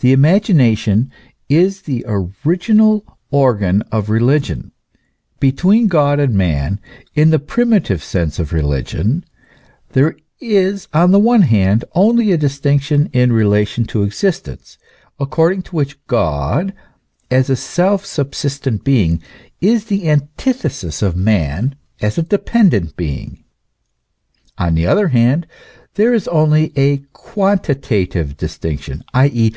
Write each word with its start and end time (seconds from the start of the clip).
The 0.00 0.12
imagination 0.12 1.10
is 1.48 1.82
the 1.82 2.04
original 2.06 3.04
organ 3.32 3.82
of 3.90 4.08
religion. 4.08 4.70
Between 5.40 5.88
God 5.88 6.20
and 6.20 6.34
man, 6.34 6.78
in 7.16 7.30
the 7.30 7.40
primitive 7.40 8.04
sense 8.04 8.38
of 8.38 8.52
religion, 8.52 9.24
there 9.94 10.14
is 10.38 10.86
on 10.94 11.10
the 11.10 11.18
one 11.18 11.42
hand 11.42 11.84
only 11.96 12.30
a 12.30 12.36
distinction 12.38 13.10
in 13.12 13.32
relation 13.32 13.86
to 13.86 14.04
existence, 14.04 14.78
according 15.18 15.62
to 15.62 15.74
which 15.74 15.98
God 16.06 16.72
as 17.28 17.50
a 17.50 17.56
self 17.56 18.06
sub 18.06 18.30
sistent 18.30 18.84
being 18.84 19.20
is 19.60 19.86
the 19.86 20.08
antithesis 20.08 21.02
of 21.02 21.16
man 21.16 21.74
as 22.00 22.16
a 22.16 22.22
dependent 22.22 22.94
being; 22.96 23.42
on 24.58 24.76
the 24.76 24.86
other 24.86 25.08
hand 25.08 25.44
there 25.94 26.14
is 26.14 26.28
only 26.28 26.72
a 26.76 26.98
quantitative 27.12 28.36
distinction, 28.36 29.02
i.e. 29.12 29.50